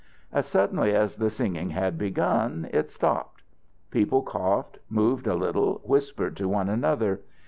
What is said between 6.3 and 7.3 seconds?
to one another.